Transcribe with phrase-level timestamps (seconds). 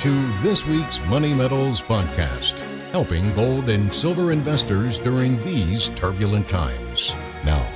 [0.00, 0.10] to
[0.42, 2.58] this week's Money Metals podcast,
[2.92, 7.14] helping gold and silver investors during these turbulent times.
[7.46, 7.66] Now,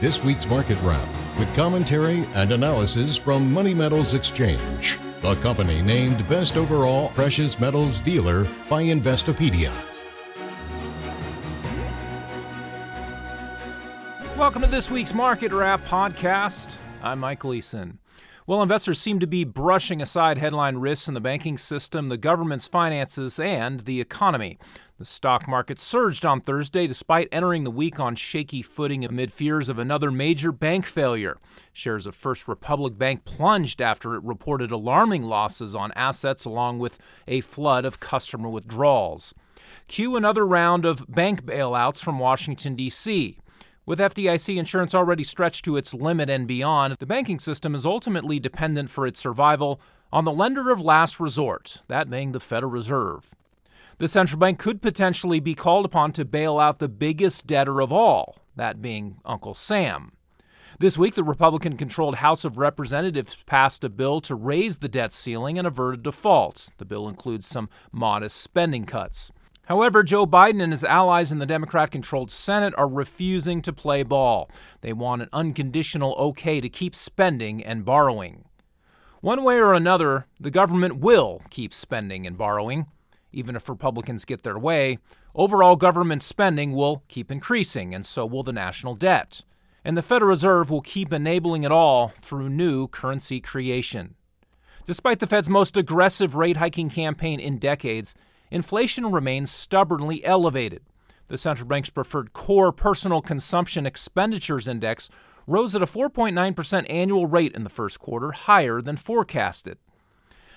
[0.00, 1.08] this week's market wrap
[1.40, 7.98] with commentary and analysis from Money Metals Exchange, the company named Best Overall Precious Metals
[7.98, 9.72] Dealer by Investopedia.
[14.38, 16.76] Welcome to this week's Market Wrap podcast.
[17.02, 17.98] I'm Mike Gleason.
[18.48, 22.68] Well, investors seem to be brushing aside headline risks in the banking system, the government's
[22.68, 24.56] finances, and the economy.
[24.98, 29.68] The stock market surged on Thursday despite entering the week on shaky footing amid fears
[29.68, 31.38] of another major bank failure.
[31.72, 37.00] Shares of First Republic Bank plunged after it reported alarming losses on assets along with
[37.26, 39.34] a flood of customer withdrawals.
[39.88, 43.38] Cue another round of bank bailouts from Washington, D.C.
[43.86, 48.40] With FDIC insurance already stretched to its limit and beyond, the banking system is ultimately
[48.40, 49.80] dependent for its survival
[50.12, 53.32] on the lender of last resort, that being the Federal Reserve.
[53.98, 57.92] The central bank could potentially be called upon to bail out the biggest debtor of
[57.92, 60.10] all, that being Uncle Sam.
[60.80, 65.12] This week, the Republican controlled House of Representatives passed a bill to raise the debt
[65.12, 66.70] ceiling and avert a default.
[66.78, 69.30] The bill includes some modest spending cuts.
[69.66, 74.04] However, Joe Biden and his allies in the Democrat controlled Senate are refusing to play
[74.04, 74.48] ball.
[74.80, 78.44] They want an unconditional okay to keep spending and borrowing.
[79.20, 82.86] One way or another, the government will keep spending and borrowing.
[83.32, 84.98] Even if Republicans get their way,
[85.34, 89.42] overall government spending will keep increasing, and so will the national debt.
[89.84, 94.14] And the Federal Reserve will keep enabling it all through new currency creation.
[94.84, 98.14] Despite the Fed's most aggressive rate hiking campaign in decades,
[98.50, 100.82] inflation remains stubbornly elevated.
[101.26, 105.08] The central bank's preferred core personal consumption expenditures index
[105.46, 109.78] rose at a 4.9% annual rate in the first quarter, higher than forecasted.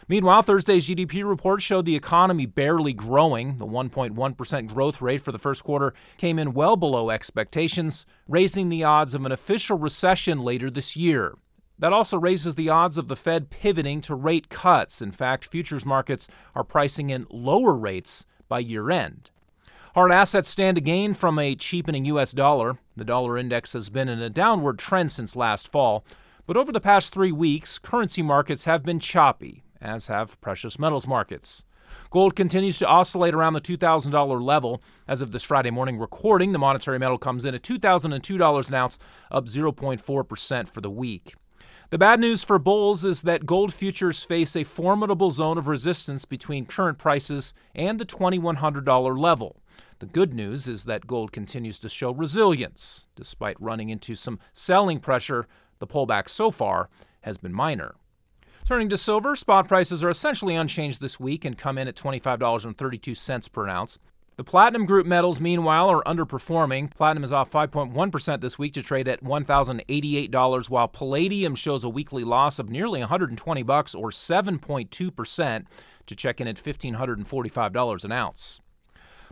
[0.07, 3.57] Meanwhile, Thursday's GDP report showed the economy barely growing.
[3.57, 8.83] The 1.1% growth rate for the first quarter came in well below expectations, raising the
[8.83, 11.35] odds of an official recession later this year.
[11.79, 15.01] That also raises the odds of the Fed pivoting to rate cuts.
[15.01, 19.31] In fact, futures markets are pricing in lower rates by year end.
[19.95, 22.31] Hard assets stand to gain from a cheapening U.S.
[22.31, 22.77] dollar.
[22.95, 26.05] The dollar index has been in a downward trend since last fall,
[26.45, 31.07] but over the past three weeks, currency markets have been choppy, as have precious metals
[31.07, 31.63] markets.
[32.11, 34.81] Gold continues to oscillate around the $2,000 level.
[35.07, 38.99] As of this Friday morning recording, the monetary metal comes in at $2,002 an ounce,
[39.31, 41.35] up 0.4% for the week.
[41.91, 46.23] The bad news for bulls is that gold futures face a formidable zone of resistance
[46.23, 49.55] between current prices and the $2,100 level.
[49.97, 53.07] The good news is that gold continues to show resilience.
[53.15, 55.47] Despite running into some selling pressure,
[55.79, 56.89] the pullback so far
[57.21, 57.95] has been minor.
[58.65, 63.51] Turning to silver, spot prices are essentially unchanged this week and come in at $25.32
[63.51, 63.97] per ounce.
[64.39, 66.95] The platinum group metals, meanwhile, are underperforming.
[66.95, 72.23] Platinum is off 5.1% this week to trade at $1,088, while palladium shows a weekly
[72.23, 75.65] loss of nearly 120 bucks or 7.2%
[76.05, 78.61] to check in at $1,545 an ounce.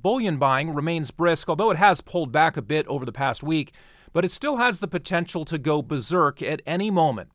[0.02, 3.72] Bullion buying remains brisk, although it has pulled back a bit over the past week,
[4.12, 7.30] but it still has the potential to go berserk at any moment.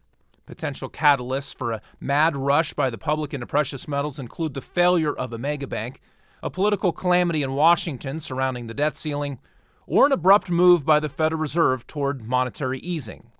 [0.45, 5.17] Potential catalysts for a mad rush by the public into precious metals include the failure
[5.17, 6.03] of a mega bank
[6.43, 9.39] a political calamity in Washington surrounding the debt ceiling,
[9.87, 13.31] or an abrupt move by the Federal Reserve toward monetary easing.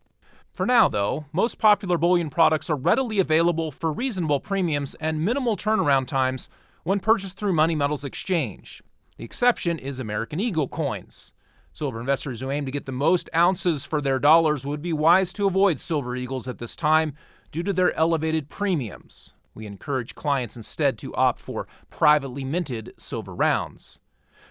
[0.53, 5.57] For now, though, most popular bullion products are readily available for reasonable premiums and minimal
[5.57, 6.51] turnaround times
[6.85, 8.83] when purchased through Money Metals Exchange.
[9.17, 11.33] The exception is American Eagle coins.
[11.73, 15.33] Silver investors who aim to get the most ounces for their dollars would be wise
[15.33, 17.15] to avoid Silver Eagles at this time
[17.51, 19.33] due to their elevated premiums.
[19.55, 24.01] We encourage clients instead to opt for privately minted silver rounds.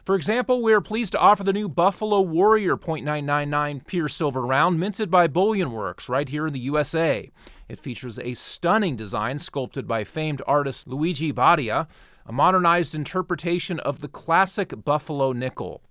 [0.05, 4.79] For example, we are pleased to offer the new Buffalo Warrior .999 pure silver round
[4.79, 7.29] minted by Bullion Works right here in the USA.
[7.69, 11.87] It features a stunning design sculpted by famed artist Luigi Badia,
[12.25, 15.83] a modernized interpretation of the classic Buffalo nickel.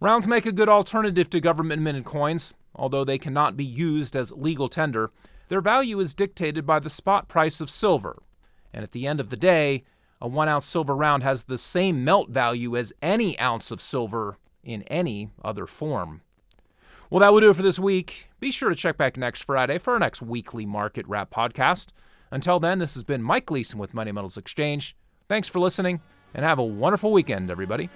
[0.00, 4.32] Rounds make a good alternative to government minted coins, although they cannot be used as
[4.32, 5.12] legal tender.
[5.48, 8.20] Their value is dictated by the spot price of silver,
[8.72, 9.84] and at the end of the day,
[10.20, 14.38] a one ounce silver round has the same melt value as any ounce of silver
[14.64, 16.22] in any other form.
[17.10, 18.28] Well, that will do it for this week.
[18.38, 21.88] Be sure to check back next Friday for our next weekly Market Wrap podcast.
[22.30, 24.94] Until then, this has been Mike Gleason with Money Metals Exchange.
[25.28, 26.00] Thanks for listening,
[26.34, 27.88] and have a wonderful weekend, everybody.